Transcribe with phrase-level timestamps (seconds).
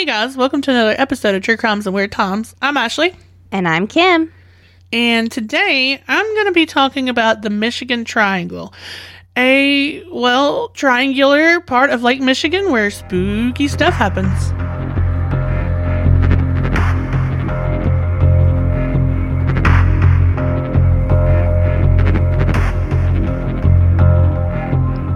[0.00, 2.56] Hey guys, welcome to another episode of True Crimes and Weird Times.
[2.62, 3.14] I'm Ashley,
[3.52, 4.32] And I'm Kim.
[4.94, 8.72] and today I'm going to be talking about the Michigan Triangle,
[9.36, 14.48] a, well, triangular part of Lake Michigan where spooky stuff happens.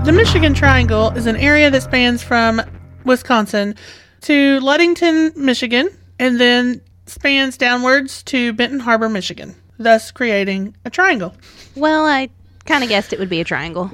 [0.04, 2.60] The Michigan Triangle is an area that spans from
[3.06, 3.76] Wisconsin
[4.24, 5.88] to Ludington, Michigan,
[6.18, 11.34] and then spans downwards to Benton Harbor, Michigan, thus creating a triangle.
[11.76, 12.30] Well, I
[12.64, 13.90] kind of guessed it would be a triangle.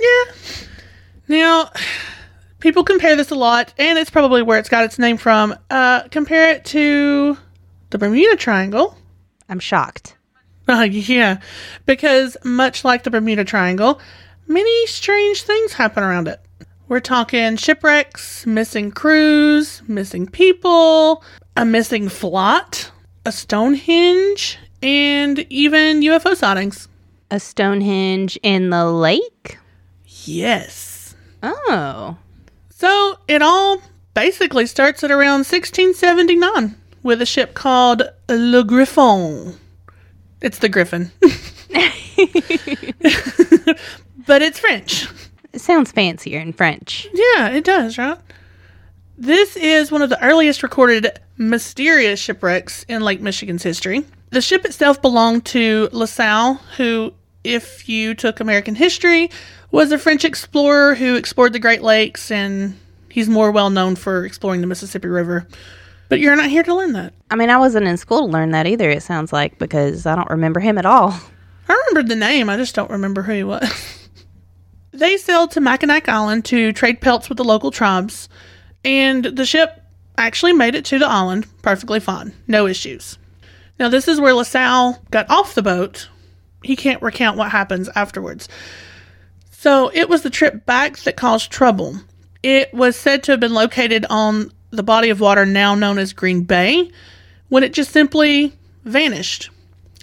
[0.00, 0.34] Yeah.
[1.28, 1.70] Now,
[2.60, 5.54] people compare this a lot, and it's probably where it's got its name from.
[5.68, 7.36] Uh, compare it to
[7.90, 8.96] the Bermuda Triangle.
[9.48, 10.16] I'm shocked.
[10.68, 11.38] Uh, yeah,
[11.84, 14.00] because much like the Bermuda Triangle,
[14.48, 16.40] many strange things happen around it.
[16.88, 21.24] We're talking shipwrecks, missing crews, missing people,
[21.56, 22.92] a missing flot,
[23.24, 26.86] a Stonehenge, and even UFO sightings.
[27.28, 29.58] A Stonehenge in the lake?
[30.26, 31.16] Yes.
[31.42, 32.16] Oh.
[32.70, 33.82] So it all
[34.14, 39.56] basically starts at around 1679 with a ship called Le Griffon.
[40.40, 41.10] It's the Griffin.
[44.26, 45.08] but it's French.
[45.56, 47.08] It sounds fancier in French.
[47.14, 48.18] Yeah, it does, right?
[49.16, 54.04] This is one of the earliest recorded mysterious shipwrecks in Lake Michigan's history.
[54.28, 59.30] The ship itself belonged to LaSalle, who, if you took American history,
[59.70, 64.26] was a French explorer who explored the Great Lakes, and he's more well known for
[64.26, 65.46] exploring the Mississippi River.
[66.10, 67.14] But you're not here to learn that.
[67.30, 70.16] I mean, I wasn't in school to learn that either, it sounds like, because I
[70.16, 71.18] don't remember him at all.
[71.66, 73.95] I remembered the name, I just don't remember who he was.
[74.98, 78.28] they sailed to Mackinac Island to trade pelts with the local tribes,
[78.84, 79.82] and the ship
[80.18, 83.18] actually made it to the island perfectly fine, no issues.
[83.78, 86.08] Now, this is where LaSalle got off the boat.
[86.62, 88.48] He can't recount what happens afterwards.
[89.50, 92.00] So, it was the trip back that caused trouble.
[92.42, 96.12] It was said to have been located on the body of water now known as
[96.12, 96.90] Green Bay,
[97.48, 98.52] when it just simply
[98.84, 99.50] vanished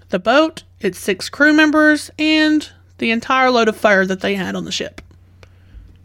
[0.10, 2.72] the boat, its six crew members, and
[3.04, 5.02] the entire load of fur that they had on the ship.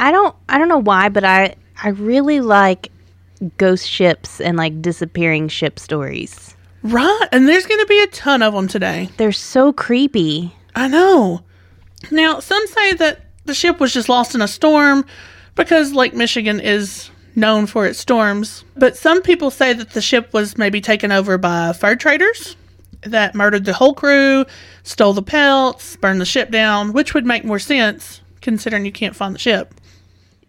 [0.00, 2.90] I don't I don't know why, but I I really like
[3.56, 6.56] ghost ships and like disappearing ship stories.
[6.82, 9.10] Right, and there's going to be a ton of them today.
[9.16, 10.52] They're so creepy.
[10.74, 11.42] I know.
[12.10, 15.04] Now, some say that the ship was just lost in a storm
[15.54, 20.32] because Lake Michigan is known for its storms, but some people say that the ship
[20.32, 22.56] was maybe taken over by fur traders
[23.02, 24.44] that murdered the whole crew,
[24.82, 29.16] stole the pelts, burned the ship down, which would make more sense considering you can't
[29.16, 29.74] find the ship.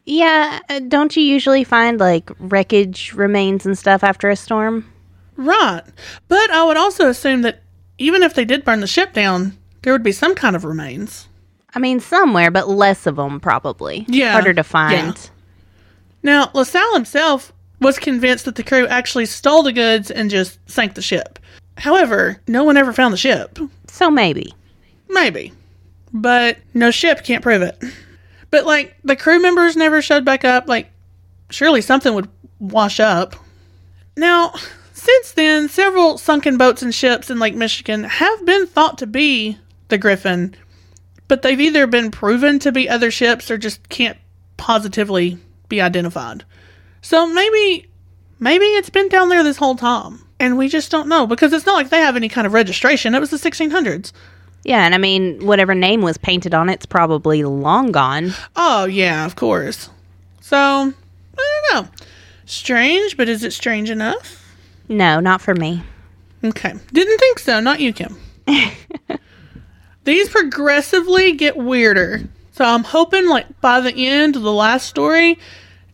[0.05, 4.91] Yeah, uh, don't you usually find like wreckage remains and stuff after a storm?
[5.35, 5.83] Right.
[6.27, 7.61] But I would also assume that
[7.97, 11.27] even if they did burn the ship down, there would be some kind of remains.
[11.73, 14.05] I mean, somewhere, but less of them probably.
[14.07, 14.63] Yeah, harder to yeah.
[14.63, 15.29] find.
[16.23, 20.95] Now, LaSalle himself was convinced that the crew actually stole the goods and just sank
[20.95, 21.38] the ship.
[21.79, 23.57] However, no one ever found the ship.
[23.87, 24.53] So maybe.
[25.09, 25.53] Maybe.
[26.13, 27.81] But no ship can't prove it.
[28.51, 30.67] But, like, the crew members never showed back up.
[30.67, 30.91] Like,
[31.49, 32.29] surely something would
[32.59, 33.35] wash up.
[34.17, 34.53] Now,
[34.93, 39.57] since then, several sunken boats and ships in Lake Michigan have been thought to be
[39.87, 40.55] the Griffin,
[41.27, 44.17] but they've either been proven to be other ships or just can't
[44.57, 45.37] positively
[45.69, 46.43] be identified.
[47.01, 47.89] So maybe,
[48.39, 51.65] maybe it's been down there this whole time, and we just don't know because it's
[51.65, 53.13] not like they have any kind of registration.
[53.13, 54.11] It was the 1600s.
[54.63, 58.33] Yeah, and I mean, whatever name was painted on it's probably long gone.
[58.55, 59.89] Oh, yeah, of course.
[60.41, 60.91] So, I
[61.71, 61.89] don't know.
[62.45, 64.43] Strange, but is it strange enough?
[64.87, 65.83] No, not for me.
[66.43, 66.73] Okay.
[66.91, 67.59] Didn't think so.
[67.59, 68.17] Not you, Kim.
[70.03, 72.21] These progressively get weirder.
[72.51, 75.37] So I'm hoping, like, by the end of the last story,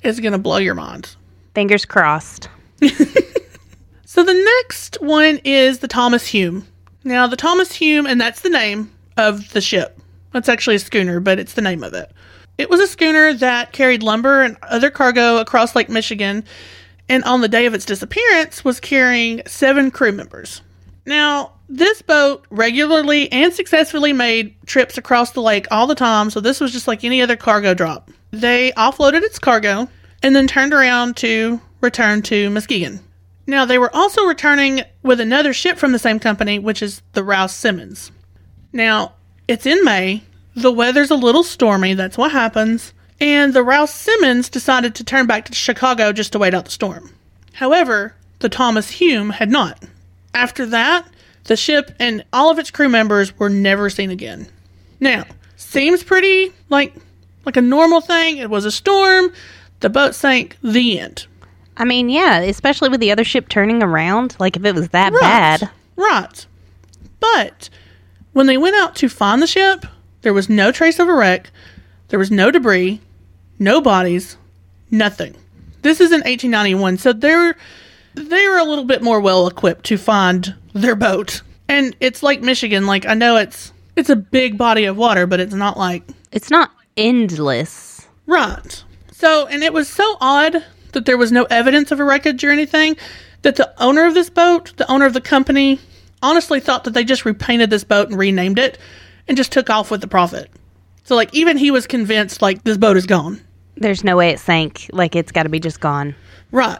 [0.01, 1.15] it's going to blow your mind.
[1.53, 2.49] Fingers crossed.
[4.15, 6.65] So the next one is the Thomas Hume.
[7.03, 9.99] Now, the Thomas Hume, and that's the name of the ship.
[10.31, 12.13] That's actually a schooner, but it's the name of it.
[12.57, 16.45] It was a schooner that carried lumber and other cargo across Lake Michigan,
[17.09, 20.61] and on the day of its disappearance was carrying seven crew members.
[21.05, 26.39] Now, this boat regularly and successfully made trips across the lake all the time, so
[26.39, 28.09] this was just like any other cargo drop.
[28.31, 29.89] They offloaded its cargo
[30.23, 33.04] and then turned around to return to Muskegon.
[33.47, 37.23] Now, they were also returning with another ship from the same company, which is the
[37.23, 38.11] Rouse Simmons.
[38.73, 39.13] Now,
[39.47, 40.23] it's in May.
[40.55, 41.93] The weather's a little stormy.
[41.93, 42.93] That's what happens.
[43.19, 46.71] And the Rouse Simmons decided to turn back to Chicago just to wait out the
[46.71, 47.11] storm.
[47.53, 49.83] However, the Thomas Hume had not.
[50.33, 51.07] After that,
[51.45, 54.47] the ship and all of its crew members were never seen again.
[54.99, 55.25] Now,
[55.55, 56.93] seems pretty like
[57.45, 58.37] like a normal thing.
[58.37, 59.31] It was a storm.
[59.79, 60.57] The boat sank.
[60.63, 61.27] The end.
[61.77, 64.35] I mean, yeah, especially with the other ship turning around.
[64.39, 65.21] Like, if it was that Right.
[65.21, 65.69] bad.
[65.95, 66.45] Right.
[67.19, 67.69] But
[68.33, 69.85] when they went out to find the ship,
[70.21, 71.51] there was no trace of a wreck.
[72.09, 73.01] There was no debris,
[73.59, 74.37] no bodies,
[74.91, 75.35] nothing.
[75.81, 77.55] This is in 1891, so they're
[78.15, 81.41] they were a little bit more well equipped to find their boat.
[81.67, 85.39] And it's like Michigan, like I know it's it's a big body of water, but
[85.39, 88.07] it's not like It's not endless.
[88.25, 88.83] Right.
[89.11, 90.63] So, and it was so odd
[90.95, 92.97] that there was no evidence of a wreckage or anything
[93.43, 95.79] that the owner of this boat, the owner of the company,
[96.23, 98.79] honestly thought that they just repainted this boat and renamed it
[99.27, 100.49] and just took off with the profit.
[101.03, 103.39] So, like, even he was convinced, like, this boat is gone.
[103.75, 104.89] There's no way it sank.
[104.91, 106.15] Like, it's got to be just gone.
[106.51, 106.79] Right.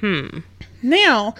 [0.00, 0.38] Hmm.
[0.82, 1.34] Now,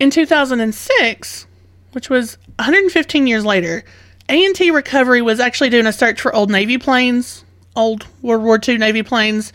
[0.00, 1.46] in 2006,
[1.92, 3.84] which was 115 years later,
[4.30, 7.44] A&T Recovery was actually doing a search for old Navy planes,
[7.76, 9.52] old World War II Navy planes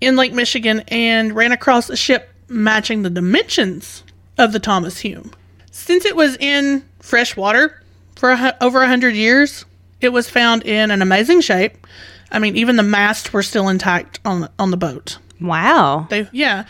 [0.00, 4.02] in Lake Michigan and ran across a ship matching the dimensions
[4.38, 5.32] of the Thomas Hume.
[5.70, 7.82] Since it was in fresh water
[8.16, 9.64] for a, over 100 years,
[10.00, 11.86] it was found in an amazing shape.
[12.32, 15.18] I mean, even the masts were still intact on the, on the boat.
[15.40, 16.06] Wow.
[16.10, 16.66] They yeah,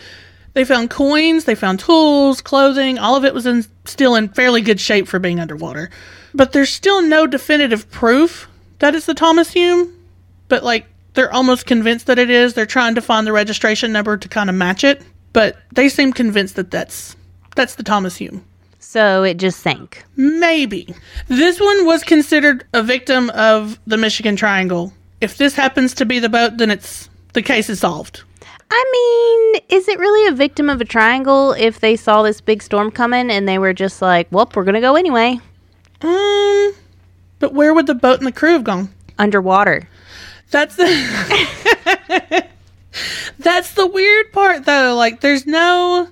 [0.53, 2.97] they found coins, they found tools, clothing.
[2.99, 5.89] All of it was in still in fairly good shape for being underwater.
[6.33, 8.47] But there's still no definitive proof
[8.79, 9.93] that it's the Thomas Hume.
[10.47, 12.53] But like they're almost convinced that it is.
[12.53, 15.01] They're trying to find the registration number to kind of match it.
[15.33, 17.15] But they seem convinced that that's
[17.55, 18.43] that's the Thomas Hume.
[18.79, 20.03] So it just sank.
[20.15, 20.93] Maybe.
[21.27, 24.91] This one was considered a victim of the Michigan Triangle.
[25.21, 28.23] If this happens to be the boat, then it's the case is solved.
[28.69, 32.63] I mean, is it really a victim of a triangle if they saw this big
[32.63, 35.39] storm coming and they were just like, well, we're going to go anyway?
[36.01, 36.73] Um,
[37.39, 38.89] but where would the boat and the crew have gone?
[39.19, 39.89] Underwater.
[40.51, 42.45] That's the
[43.39, 44.95] That's the weird part though.
[44.95, 46.09] Like there's no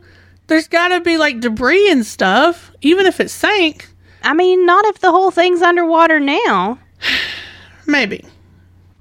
[0.47, 3.87] there's got to be like debris and stuff even if it sank.
[4.23, 6.79] I mean, not if the whole thing's underwater now.
[7.85, 8.25] Maybe.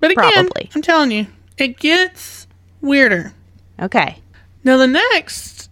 [0.01, 0.71] But again, Probably.
[0.75, 1.27] I'm telling you,
[1.57, 2.47] it gets
[2.81, 3.33] weirder.
[3.81, 4.19] Okay.
[4.65, 5.71] Now the next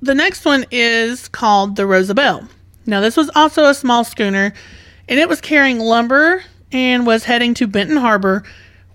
[0.00, 2.48] the next one is called the Rosabelle.
[2.86, 4.52] Now this was also a small schooner
[5.08, 8.44] and it was carrying lumber and was heading to Benton Harbor,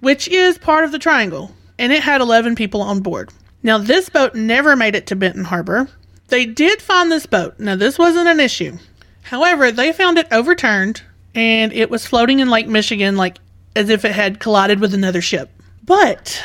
[0.06, 3.32] which is part of the triangle, and it had 11 people on board.
[3.64, 5.90] Now this boat never made it to Benton Harbor.
[6.28, 7.60] They did find this boat.
[7.60, 8.78] Now this wasn't an issue.
[9.24, 11.02] However, they found it overturned
[11.34, 13.40] and it was floating in Lake Michigan like
[13.76, 15.50] as if it had collided with another ship.
[15.84, 16.42] But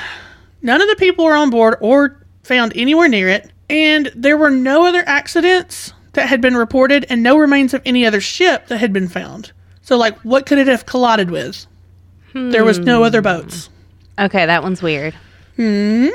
[0.63, 4.51] None of the people were on board or found anywhere near it, and there were
[4.51, 8.79] no other accidents that had been reported and no remains of any other ship that
[8.79, 9.53] had been found.
[9.83, 11.67] So, like, what could it have collided with?
[12.35, 13.25] There was no other hmm.
[13.25, 13.71] boats.
[14.19, 15.15] Okay, that one's weird.
[15.57, 16.09] Hmm?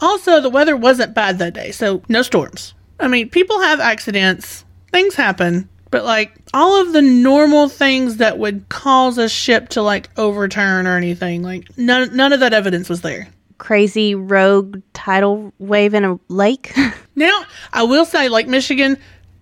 [0.00, 2.74] Also, the weather wasn't bad that day, so no storms.
[3.00, 8.38] I mean, people have accidents, things happen, but like all of the normal things that
[8.38, 12.88] would cause a ship to like overturn or anything, like none, none of that evidence
[12.88, 13.28] was there.
[13.58, 16.76] Crazy rogue tidal wave in a lake.
[17.16, 18.96] Now, I will say, Lake Michigan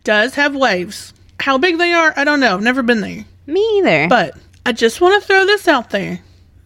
[0.05, 1.15] does have waves.
[1.41, 2.55] How big they are, I don't know.
[2.55, 3.25] I've never been there.
[3.47, 4.09] Me either.
[4.09, 6.21] But I just want to throw this out there.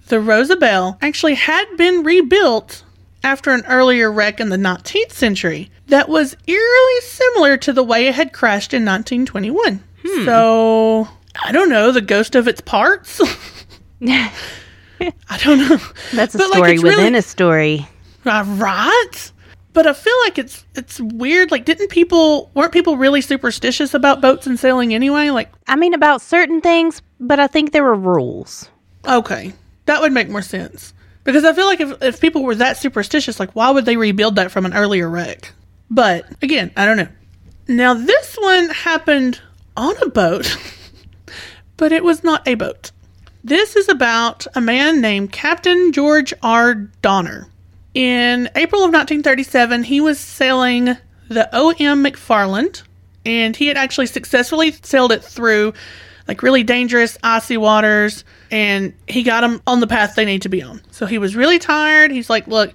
[0.09, 2.85] The Rosabelle actually had been rebuilt
[3.25, 8.07] after an earlier wreck in the 19th century that was eerily similar to the way
[8.07, 9.83] it had crashed in 1921.
[10.25, 11.09] So,
[11.43, 13.21] I don't know, the ghost of its parts?
[14.01, 14.31] I
[15.43, 15.79] don't know.
[16.13, 17.89] That's a But, story it's within really- a story.
[18.25, 19.33] Uh, right?
[19.77, 21.51] But I feel like it's it's weird.
[21.51, 25.29] Like, didn't people weren't people really superstitious about boats and sailing anyway?
[25.29, 28.71] Like, I mean, about certain things, but I think there were rules.
[29.07, 29.53] okay,
[29.85, 33.39] that would make more sense because I feel like if if people were that superstitious,
[33.39, 35.53] like, why would they rebuild that from an earlier wreck?
[35.91, 37.09] But again, I don't know.
[37.69, 39.43] Now this one happened
[39.77, 40.57] on a boat,
[41.77, 42.93] but it was not a boat.
[43.45, 46.77] This is about a man named Captain George R.
[47.03, 47.51] Donner.
[47.97, 50.99] In April of 1937, he was sailing
[51.31, 52.05] the O.M.
[52.05, 52.83] McFarland,
[53.25, 55.73] and he had actually successfully sailed it through
[56.29, 60.51] like really dangerous icy waters, and he got them on the path they need to
[60.51, 60.83] be on.
[60.91, 62.11] So he was really tired.
[62.11, 62.75] He's like, Look,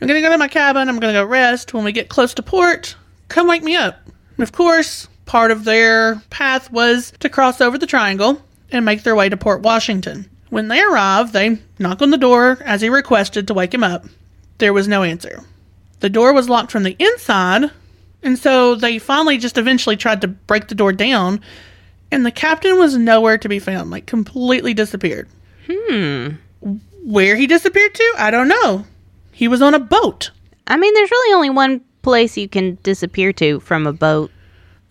[0.00, 0.88] I'm to go to my cabin.
[0.88, 1.74] I'm to go rest.
[1.74, 2.96] When we get close to port,
[3.28, 4.08] come wake me up.
[4.38, 8.40] And of course, part of their path was to cross over the triangle
[8.72, 10.30] and make their way to Port Washington.
[10.48, 14.06] When they arrive, they knock on the door as he requested to wake him up.
[14.58, 15.42] There was no answer.
[16.00, 17.70] The door was locked from the inside,
[18.22, 21.40] And so they finally just eventually tried to break the door down,
[22.10, 25.28] and the captain was nowhere to be found, like completely disappeared.
[25.70, 26.28] Hmm.
[27.04, 28.86] Where he disappeared to, I don't know.
[29.32, 30.30] He was on a boat.
[30.66, 34.30] I mean, there's really only one place you can disappear to from a boat.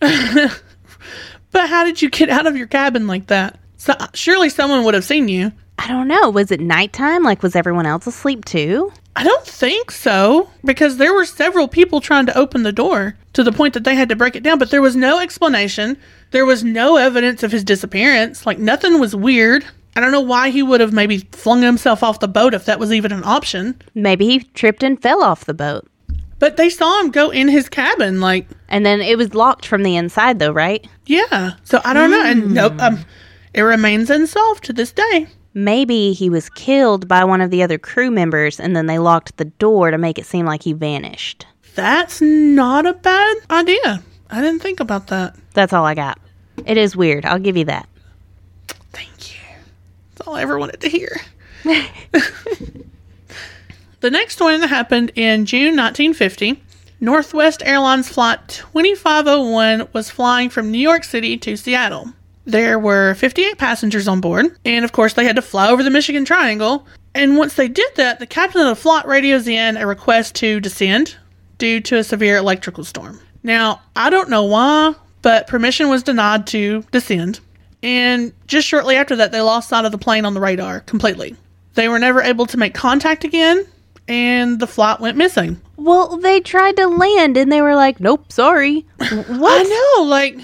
[1.54, 3.60] But how did you get out of your cabin like that?
[3.76, 5.52] So, surely someone would have seen you.
[5.78, 6.28] I don't know.
[6.30, 7.22] Was it nighttime?
[7.22, 8.92] Like, was everyone else asleep too?
[9.16, 13.44] I don't think so, because there were several people trying to open the door to
[13.44, 15.96] the point that they had to break it down, but there was no explanation.
[16.32, 18.44] There was no evidence of his disappearance.
[18.44, 19.64] Like, nothing was weird.
[19.94, 22.80] I don't know why he would have maybe flung himself off the boat if that
[22.80, 23.80] was even an option.
[23.94, 25.86] Maybe he tripped and fell off the boat.
[26.40, 29.84] But they saw him go in his cabin, like, And then it was locked from
[29.84, 30.84] the inside, though, right?
[31.06, 31.52] yeah.
[31.62, 32.24] So I don't know.
[32.24, 33.04] And nope, um,
[33.54, 35.28] it remains unsolved to this day.
[35.54, 39.36] Maybe he was killed by one of the other crew members and then they locked
[39.36, 41.46] the door to make it seem like he vanished.
[41.76, 44.02] That's not a bad idea.
[44.30, 45.36] I didn't think about that.
[45.52, 46.18] That's all I got.
[46.66, 47.24] It is weird.
[47.24, 47.88] I'll give you that.
[48.92, 49.40] Thank you.
[50.14, 51.20] That's all I ever wanted to hear.
[51.64, 52.84] the
[54.10, 56.60] next one happened in June 1950.
[57.00, 62.12] Northwest Airlines Flight 2501 was flying from New York City to Seattle.
[62.46, 65.90] There were 58 passengers on board, and of course, they had to fly over the
[65.90, 66.86] Michigan Triangle.
[67.14, 70.60] And once they did that, the captain of the flight radios in a request to
[70.60, 71.16] descend
[71.58, 73.20] due to a severe electrical storm.
[73.42, 77.40] Now, I don't know why, but permission was denied to descend.
[77.82, 81.36] And just shortly after that, they lost sight of the plane on the radar completely.
[81.74, 83.66] They were never able to make contact again,
[84.08, 85.60] and the flight went missing.
[85.76, 88.86] Well, they tried to land and they were like, nope, sorry.
[88.98, 89.66] What?
[89.66, 90.38] I know, like,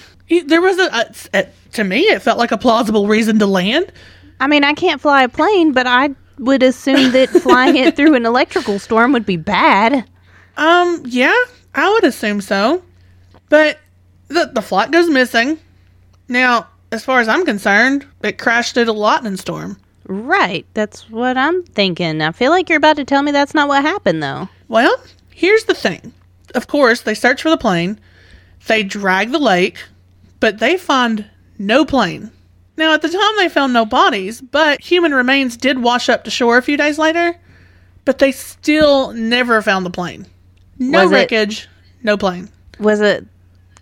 [0.46, 3.92] there was a, a, a- to me, it felt like a plausible reason to land.
[4.40, 8.14] I mean, I can't fly a plane, but I would assume that flying it through
[8.14, 10.08] an electrical storm would be bad.
[10.56, 11.36] Um, yeah,
[11.74, 12.82] I would assume so.
[13.48, 13.78] But
[14.28, 15.58] the, the flight goes missing.
[16.28, 19.76] Now, as far as I'm concerned, it crashed at a lightning storm.
[20.06, 20.66] Right.
[20.74, 22.20] That's what I'm thinking.
[22.20, 24.48] I feel like you're about to tell me that's not what happened, though.
[24.68, 25.00] Well,
[25.30, 26.12] here's the thing.
[26.54, 28.00] Of course, they search for the plane,
[28.66, 29.78] they drag the lake,
[30.40, 31.29] but they find
[31.60, 32.30] no plane.
[32.76, 36.30] Now, at the time, they found no bodies, but human remains did wash up to
[36.30, 37.36] shore a few days later,
[38.06, 40.26] but they still never found the plane.
[40.78, 41.68] No Was it- wreckage,
[42.02, 42.48] no plane.
[42.78, 43.26] Was it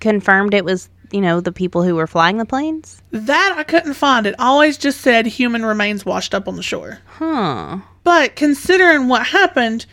[0.01, 3.01] confirmed it was, you know, the people who were flying the planes?
[3.13, 4.27] That I couldn't find.
[4.27, 6.99] It always just said human remains washed up on the shore.
[7.07, 7.79] Huh.
[8.03, 9.87] But considering what happened,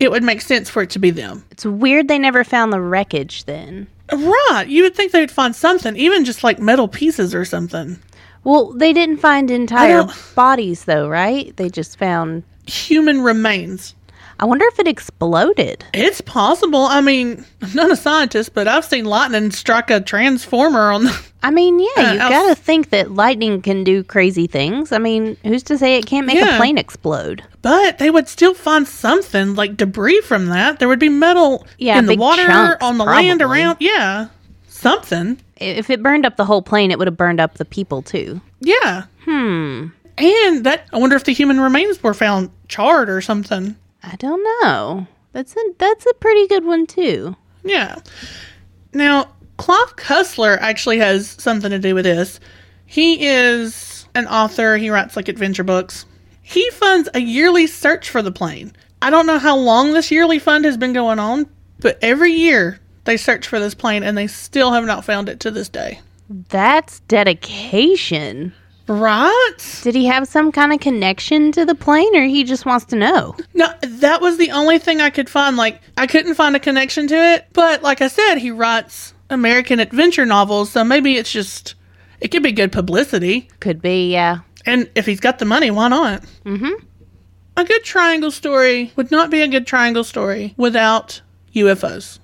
[0.00, 1.44] it would make sense for it to be them.
[1.50, 3.86] It's weird they never found the wreckage then.
[4.12, 4.66] Right.
[4.68, 7.98] You would think they'd find something, even just like metal pieces or something.
[8.44, 11.56] Well, they didn't find entire bodies, though, right?
[11.56, 12.44] They just found.
[12.66, 13.95] Human remains.
[14.38, 15.84] I wonder if it exploded.
[15.94, 16.84] It's possible.
[16.84, 21.26] I mean, I'm not a scientist, but I've seen lightning strike a transformer on the.
[21.42, 24.92] I mean, yeah, Uh, you else- gotta think that lightning can do crazy things.
[24.92, 26.54] I mean, who's to say it can't make Yeah.
[26.54, 27.42] a plane explode?
[27.62, 30.78] But they would still find something like debris from that.
[30.80, 33.78] There would be metal Yeah, in the water, chunks, on the land around.
[33.80, 34.28] Yeah.
[34.68, 35.38] Something.
[35.56, 38.40] If it burned up the whole plane, it would have burned up the people too.
[38.60, 39.04] Yeah.
[39.24, 39.86] Hmm.
[40.18, 43.76] And that, I wonder if the human remains were found charred or something.
[44.06, 45.06] I don't know.
[45.32, 47.36] That's a that's a pretty good one too.
[47.64, 47.96] Yeah.
[48.94, 52.40] Now, Clive Cussler actually has something to do with this.
[52.86, 56.06] He is an author, he writes like adventure books.
[56.40, 58.72] He funds a yearly search for the plane.
[59.02, 62.78] I don't know how long this yearly fund has been going on, but every year
[63.04, 66.00] they search for this plane and they still have not found it to this day.
[66.30, 68.54] That's dedication.
[68.88, 69.80] Right?
[69.82, 72.96] Did he have some kind of connection to the plane, or he just wants to
[72.96, 73.36] know?
[73.54, 75.56] No, that was the only thing I could find.
[75.56, 77.46] Like, I couldn't find a connection to it.
[77.52, 81.74] But like I said, he writes American adventure novels, so maybe it's just,
[82.20, 83.48] it could be good publicity.
[83.60, 84.38] Could be, yeah.
[84.64, 86.22] And if he's got the money, why not?
[86.44, 86.84] Mm-hmm.
[87.56, 91.22] A good triangle story would not be a good triangle story without
[91.54, 92.18] UFOs.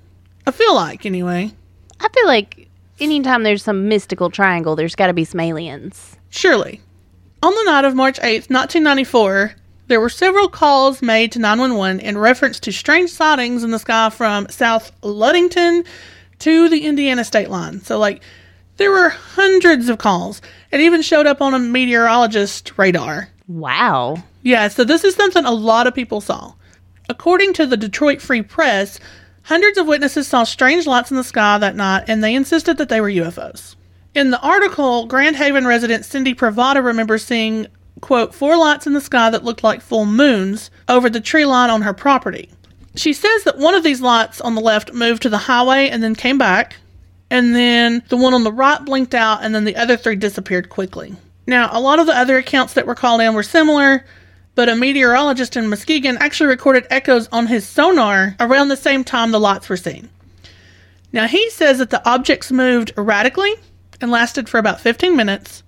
[0.46, 1.52] I feel like, anyway.
[2.00, 2.68] I feel like
[3.00, 6.18] anytime there's some mystical triangle, there's got to be some aliens.
[6.32, 6.80] Surely.
[7.42, 9.52] On the night of March 8th, 1994,
[9.88, 14.08] there were several calls made to 911 in reference to strange sightings in the sky
[14.08, 15.84] from South Ludington
[16.38, 17.82] to the Indiana state line.
[17.82, 18.22] So, like,
[18.78, 20.40] there were hundreds of calls.
[20.70, 23.28] It even showed up on a meteorologist radar.
[23.46, 24.24] Wow.
[24.42, 26.54] Yeah, so this is something a lot of people saw.
[27.10, 28.98] According to the Detroit Free Press,
[29.42, 32.88] hundreds of witnesses saw strange lights in the sky that night and they insisted that
[32.88, 33.76] they were UFOs.
[34.14, 37.66] In the article, Grand Haven resident Cindy Pravada remembers seeing,
[38.02, 41.70] quote, four lights in the sky that looked like full moons over the tree line
[41.70, 42.50] on her property.
[42.94, 46.02] She says that one of these lights on the left moved to the highway and
[46.02, 46.76] then came back,
[47.30, 50.68] and then the one on the right blinked out, and then the other three disappeared
[50.68, 51.16] quickly.
[51.46, 54.04] Now, a lot of the other accounts that were called in were similar,
[54.54, 59.30] but a meteorologist in Muskegon actually recorded echoes on his sonar around the same time
[59.30, 60.10] the lights were seen.
[61.14, 63.54] Now, he says that the objects moved erratically
[64.02, 65.62] and lasted for about 15 minutes,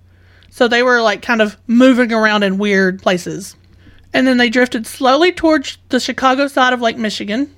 [0.49, 3.55] so they were like kind of moving around in weird places.
[4.13, 7.53] And then they drifted slowly towards the Chicago side of Lake Michigan,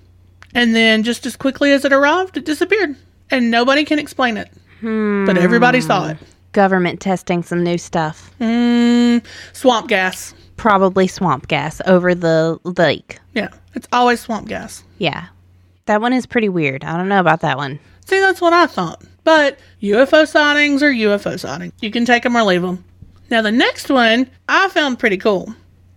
[0.53, 2.95] and then just as quickly as it arrived, it disappeared.
[3.29, 4.49] And nobody can explain it.
[4.81, 6.17] But everybody saw it.
[6.53, 8.31] Government testing some new stuff.
[8.39, 10.33] Mm, swamp gas.
[10.55, 13.19] Probably swamp gas over the lake.
[13.33, 14.83] Yeah, it's always swamp gas.
[14.97, 15.27] Yeah.
[15.85, 16.83] That one is pretty weird.
[16.83, 17.79] I don't know about that one.
[18.07, 19.03] See, that's what I thought.
[19.25, 21.73] But UFO sightings are UFO sightings.
[21.81, 22.85] You can take them or leave them.
[23.29, 25.53] Now, the next one I found pretty cool.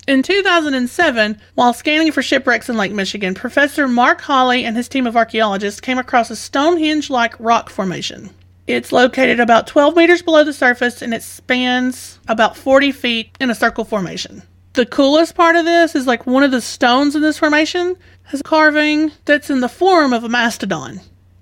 [0.08, 5.06] In 2007, while scanning for shipwrecks in Lake Michigan, Professor Mark Holley and his team
[5.06, 8.30] of archaeologists came across a Stonehenge like rock formation.
[8.66, 13.50] It's located about 12 meters below the surface and it spans about 40 feet in
[13.50, 14.42] a circle formation.
[14.72, 18.40] The coolest part of this is like one of the stones in this formation has
[18.40, 21.00] a carving that's in the form of a mastodon.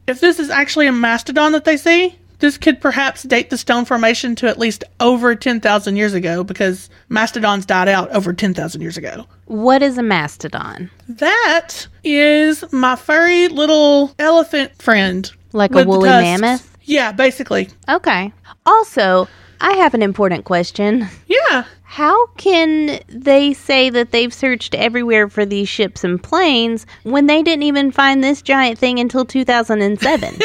[0.09, 3.85] If this is actually a mastodon that they see, this could perhaps date the stone
[3.85, 8.97] formation to at least over 10,000 years ago because mastodons died out over 10,000 years
[8.97, 9.27] ago.
[9.45, 10.91] What is a mastodon?
[11.11, 15.31] That is my furry little elephant friend.
[15.53, 16.75] Like a woolly mammoth?
[16.85, 17.69] Yeah, basically.
[17.87, 18.33] Okay.
[18.65, 19.29] Also,
[19.61, 21.09] I have an important question.
[21.27, 21.65] Yeah.
[21.83, 27.43] How can they say that they've searched everywhere for these ships and planes when they
[27.43, 30.39] didn't even find this giant thing until 2007?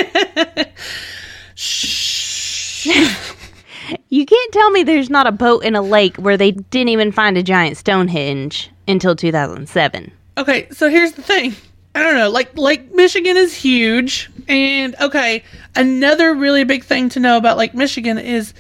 [1.55, 2.87] Shh.
[4.09, 7.11] you can't tell me there's not a boat in a lake where they didn't even
[7.11, 10.11] find a giant Stonehenge until 2007.
[10.37, 11.53] Okay, so here's the thing.
[11.95, 15.43] I don't know, like Lake Michigan is huge, and okay,
[15.75, 18.53] another really big thing to know about Lake Michigan is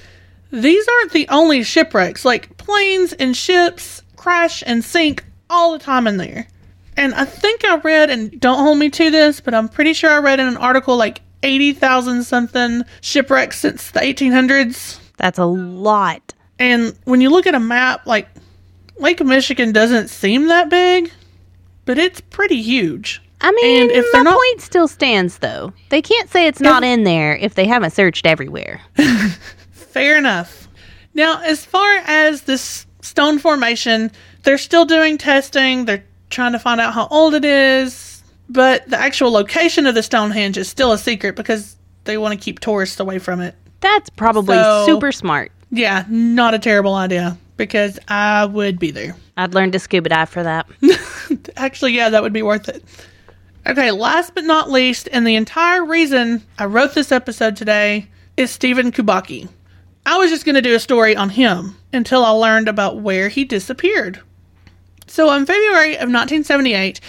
[0.53, 2.23] these aren't the only shipwrecks.
[2.23, 6.47] Like planes and ships crash and sink all the time in there.
[6.95, 10.11] And I think I read, and don't hold me to this, but I'm pretty sure
[10.11, 14.99] I read in an article like 80,000 something shipwrecks since the 1800s.
[15.17, 16.33] That's a lot.
[16.59, 18.29] And when you look at a map, like
[18.99, 21.11] Lake Michigan doesn't seem that big,
[21.85, 23.21] but it's pretty huge.
[23.41, 25.73] I mean, And if my not- point still stands, though.
[25.89, 28.79] They can't say it's not in there if they haven't searched everywhere.
[29.93, 30.67] Fair enough.
[31.13, 34.11] Now, as far as this stone formation,
[34.43, 35.85] they're still doing testing.
[35.85, 40.01] They're trying to find out how old it is, but the actual location of the
[40.03, 41.75] Stonehenge is still a secret because
[42.05, 43.55] they want to keep tourists away from it.
[43.81, 45.51] That's probably So- super smart.
[45.69, 49.15] Yeah, not a terrible idea because I would be there.
[49.37, 50.67] I'd learn to scuba dive for that.
[51.55, 52.83] Actually, yeah, that would be worth it.
[53.65, 58.51] Okay, last but not least, and the entire reason I wrote this episode today is
[58.51, 59.47] Stephen Kubacki.
[60.05, 63.29] I was just going to do a story on him until I learned about where
[63.29, 64.21] he disappeared.
[65.07, 66.99] So, in February of 1978,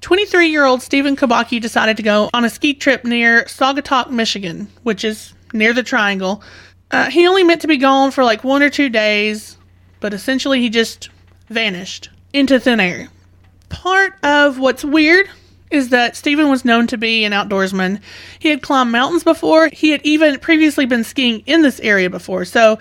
[0.00, 4.68] 23 year old Stephen Kubacki decided to go on a ski trip near Saugatuck, Michigan,
[4.82, 6.42] which is near the Triangle.
[6.90, 9.56] Uh, he only meant to be gone for like one or two days,
[10.00, 11.10] but essentially he just
[11.48, 13.08] vanished into thin air.
[13.68, 15.28] Part of what's weird
[15.70, 18.00] is that Stephen was known to be an outdoorsman.
[18.38, 19.68] He had climbed mountains before.
[19.68, 22.44] He had even previously been skiing in this area before.
[22.44, 22.78] So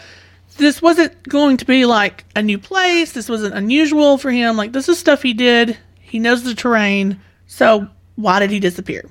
[0.57, 3.11] this wasn't going to be like a new place.
[3.11, 4.55] This wasn't unusual for him.
[4.55, 5.77] Like this is stuff he did.
[5.99, 7.19] He knows the terrain.
[7.47, 9.09] So why did he disappear?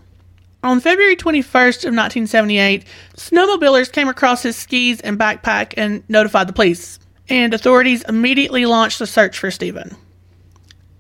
[0.63, 6.55] On February 21st of 1978, snowmobilers came across his skis and backpack and notified the
[6.55, 9.95] police, and authorities immediately launched a search for Stephen.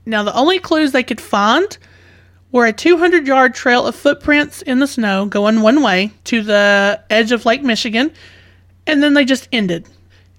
[0.04, 1.78] Now, the only clues they could find
[2.54, 7.02] were a 200 yard trail of footprints in the snow going one way to the
[7.10, 8.12] edge of Lake Michigan,
[8.86, 9.88] and then they just ended.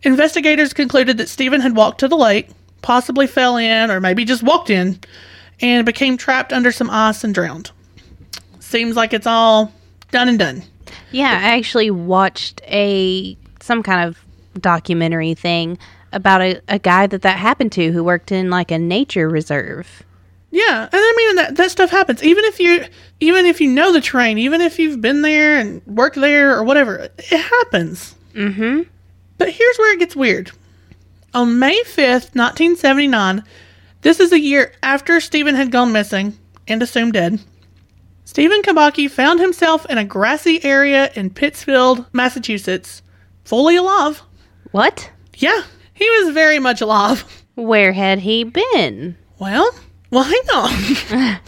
[0.01, 2.47] Investigators concluded that Stephen had walked to the lake,
[2.81, 4.97] possibly fell in, or maybe just walked in,
[5.59, 7.71] and became trapped under some ice and drowned.
[8.61, 9.73] Seems like it's all
[10.11, 10.63] done and done.
[11.11, 14.17] Yeah, I actually watched a some kind of
[14.61, 15.77] documentary thing
[16.13, 20.05] about a, a guy that that happened to who worked in like a nature reserve.
[20.55, 22.23] Yeah, and I mean that that stuff happens.
[22.23, 22.85] Even if you
[23.19, 26.63] even if you know the terrain, even if you've been there and worked there or
[26.63, 28.15] whatever, it happens.
[28.33, 28.83] Mm-hmm.
[29.37, 30.51] But here's where it gets weird.
[31.33, 33.43] On May 5th, 1979,
[33.99, 36.39] this is a year after Stephen had gone missing
[36.69, 37.41] and assumed dead.
[38.23, 43.01] Stephen Kubacki found himself in a grassy area in Pittsfield, Massachusetts,
[43.43, 44.21] fully alive.
[44.71, 45.11] What?
[45.35, 45.63] Yeah,
[45.93, 47.25] he was very much alive.
[47.55, 49.17] Where had he been?
[49.37, 49.69] Well,
[50.15, 51.39] well, hang on.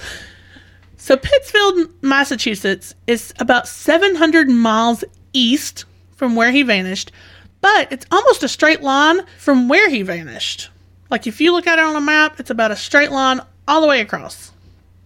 [0.97, 5.86] So Pittsfield, Massachusetts is about 700 miles east
[6.17, 7.13] from where he vanished,
[7.62, 10.69] but it's almost a straight line from where he vanished.
[11.10, 13.80] Like if you look at it on a map, it's about a straight line all
[13.80, 14.51] the way across.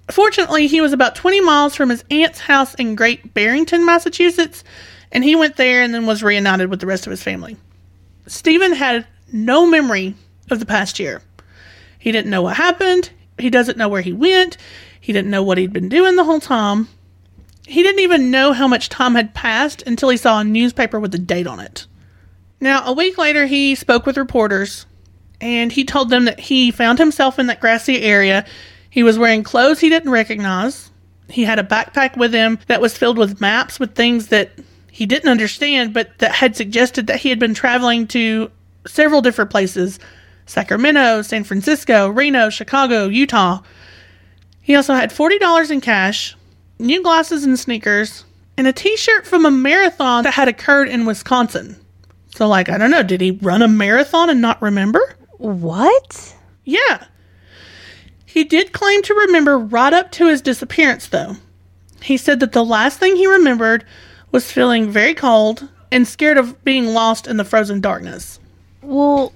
[0.09, 4.63] Fortunately, he was about 20 miles from his aunt's house in Great Barrington, Massachusetts,
[5.11, 7.57] and he went there and then was reunited with the rest of his family.
[8.25, 10.15] Stephen had no memory
[10.49, 11.21] of the past year.
[11.99, 13.11] He didn't know what happened.
[13.41, 14.57] He doesn't know where he went.
[14.99, 16.87] He didn't know what he'd been doing the whole time.
[17.67, 21.13] He didn't even know how much time had passed until he saw a newspaper with
[21.15, 21.85] a date on it.
[22.59, 24.85] Now, a week later, he spoke with reporters
[25.39, 28.45] and he told them that he found himself in that grassy area.
[28.89, 30.91] He was wearing clothes he didn't recognize.
[31.29, 34.51] He had a backpack with him that was filled with maps with things that
[34.91, 38.51] he didn't understand, but that had suggested that he had been traveling to
[38.85, 39.99] several different places
[40.51, 43.61] Sacramento, San Francisco, Reno, Chicago, Utah.
[44.59, 46.35] He also had $40 in cash,
[46.77, 48.25] new glasses and sneakers,
[48.57, 51.77] and a t shirt from a marathon that had occurred in Wisconsin.
[52.35, 55.15] So, like, I don't know, did he run a marathon and not remember?
[55.37, 56.35] What?
[56.65, 57.05] Yeah.
[58.25, 61.37] He did claim to remember right up to his disappearance, though.
[62.03, 63.85] He said that the last thing he remembered
[64.33, 68.37] was feeling very cold and scared of being lost in the frozen darkness.
[68.81, 69.31] Well,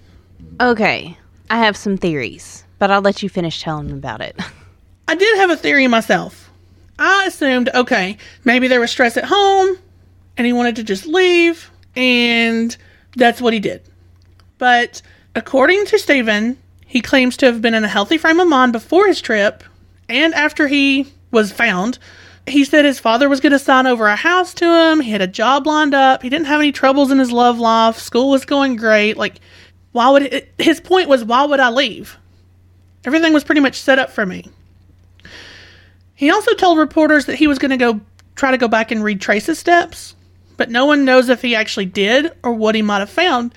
[0.60, 1.18] okay.
[1.50, 4.39] I have some theories, but I'll let you finish telling me about it.
[5.08, 6.50] I did have a theory myself.
[6.98, 9.78] I assumed, okay, maybe there was stress at home
[10.38, 12.76] and he wanted to just leave, and
[13.15, 13.82] that's what he did.
[14.58, 15.02] But
[15.36, 19.08] according to Stephen, he claims to have been in a healthy frame of mind before
[19.08, 19.63] his trip
[20.10, 22.00] and after he was found.
[22.48, 25.00] He said his father was going to sign over a house to him.
[25.00, 26.22] He had a job lined up.
[26.22, 27.98] He didn't have any troubles in his love life.
[27.98, 29.18] School was going great.
[29.18, 29.39] Like,
[29.96, 32.18] why would it, his point was, why would I leave?
[33.06, 34.50] Everything was pretty much set up for me.
[36.16, 38.02] He also told reporters that he was going to go
[38.36, 40.16] try to go back and retrace his steps,
[40.58, 43.54] but no one knows if he actually did or what he might have found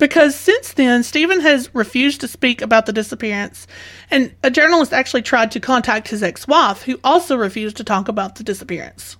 [0.00, 3.66] because since then, Stephen has refused to speak about the disappearance,
[4.10, 8.08] and a journalist actually tried to contact his ex wife, who also refused to talk
[8.08, 9.18] about the disappearance.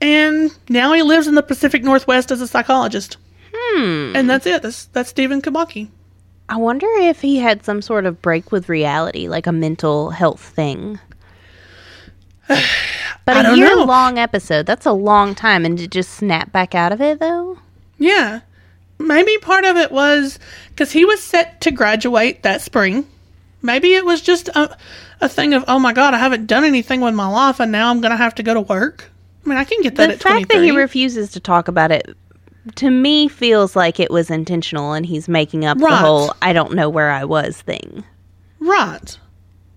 [0.00, 3.18] And now he lives in the Pacific Northwest as a psychologist.
[3.72, 4.16] Hmm.
[4.16, 4.62] And that's it.
[4.62, 5.88] That's, that's Stephen Kubacki.
[6.48, 10.40] I wonder if he had some sort of break with reality, like a mental health
[10.40, 10.98] thing.
[13.26, 13.84] But a year know.
[13.84, 15.64] long episode, that's a long time.
[15.64, 17.58] And to just snap back out of it, though?
[17.98, 18.40] Yeah.
[18.98, 20.38] Maybe part of it was
[20.70, 23.06] because he was set to graduate that spring.
[23.62, 24.76] Maybe it was just a,
[25.20, 27.90] a thing of, oh my God, I haven't done anything with my life and now
[27.90, 29.10] I'm going to have to go to work.
[29.44, 32.16] I mean, I can get that the fact that he refuses to talk about it
[32.76, 36.74] to me feels like it was intentional and he's making up the whole I don't
[36.74, 38.04] know where I was thing.
[38.60, 39.18] right.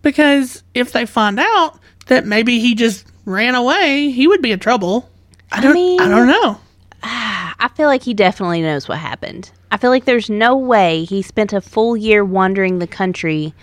[0.01, 4.59] Because if they find out that maybe he just ran away, he would be in
[4.59, 5.09] trouble.
[5.51, 6.59] I don't, I, mean- don't know.
[7.03, 9.51] I feel like he definitely knows what happened.
[9.71, 13.53] I feel like there's no way he spent a full year wandering the country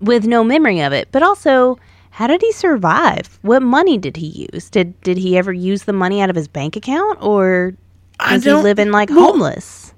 [0.00, 1.08] with no memory of it.
[1.10, 1.78] But also,
[2.10, 3.38] how did he survive?
[3.42, 4.70] What money did he use?
[4.70, 7.76] Did did he ever use the money out of his bank account or I
[8.20, 9.94] was he living like well, homeless?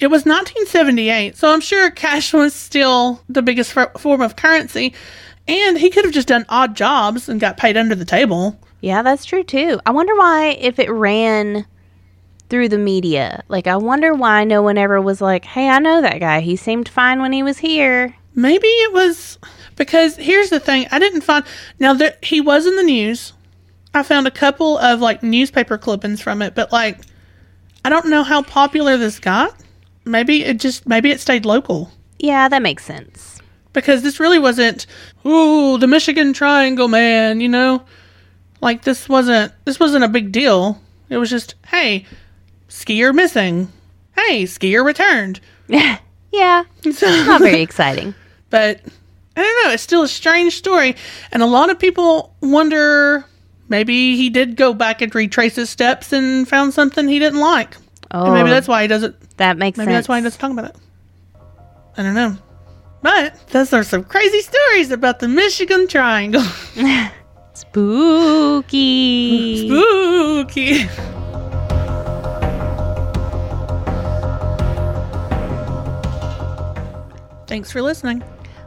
[0.00, 4.94] It was 1978, so I'm sure cash was still the biggest f- form of currency.
[5.46, 8.58] And he could have just done odd jobs and got paid under the table.
[8.80, 9.80] Yeah, that's true too.
[9.86, 11.66] I wonder why if it ran
[12.48, 13.42] through the media.
[13.48, 16.40] Like I wonder why no one ever was like, "Hey, I know that guy.
[16.40, 19.38] He seemed fine when he was here." Maybe it was
[19.76, 21.44] because here's the thing: I didn't find
[21.78, 23.32] now that he was in the news.
[23.94, 27.00] I found a couple of like newspaper clippings from it, but like
[27.84, 29.54] I don't know how popular this got.
[30.04, 33.40] Maybe it just maybe it stayed local Yeah, that makes sense.
[33.72, 34.86] because this really wasn't
[35.26, 37.84] ooh the Michigan Triangle man, you know.
[38.60, 40.80] Like this wasn't this wasn't a big deal.
[41.08, 42.04] It was just hey,
[42.68, 43.72] skier missing.
[44.16, 45.40] Hey, skier returned.
[45.68, 45.98] yeah,
[46.32, 46.64] Yeah.
[46.92, 48.14] So- not very exciting.
[48.50, 48.80] but
[49.36, 49.72] I don't know.
[49.72, 50.94] It's still a strange story,
[51.32, 53.24] and a lot of people wonder
[53.72, 57.76] maybe he did go back and retrace his steps and found something he didn't like.
[58.12, 58.52] Oh, And maybe oh.
[58.52, 59.16] that's why he doesn't.
[59.38, 59.96] that makes Maybe sense.
[59.96, 60.76] that's why he doesn't talk about it.
[61.96, 62.36] I don't know.
[63.00, 66.42] But those are some crazy stories about the Michigan Triangle.
[67.54, 69.66] Spooky.
[69.66, 70.86] Spooky.
[77.46, 78.22] Thanks for listening.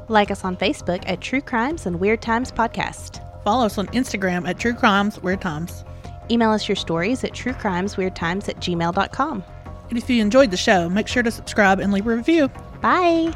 [0.10, 3.25] like us on Facebook at True Crimes and Weird Times Podcast.
[3.46, 5.86] Follow us on Instagram at True Crimes Weird Times.
[6.32, 9.44] Email us your stories at truecrimesweirdtimes at gmail.com.
[9.90, 12.50] And if you enjoyed the show, make sure to subscribe and leave a review.
[12.82, 13.34] Bye.